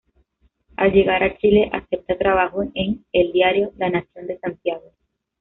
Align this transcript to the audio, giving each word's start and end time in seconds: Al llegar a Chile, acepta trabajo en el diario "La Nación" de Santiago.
Al 0.77 0.93
llegar 0.93 1.21
a 1.23 1.37
Chile, 1.37 1.69
acepta 1.71 2.17
trabajo 2.17 2.63
en 2.73 3.05
el 3.13 3.31
diario 3.33 3.71
"La 3.77 3.91
Nación" 3.91 4.25
de 4.25 4.39
Santiago. 4.39 4.93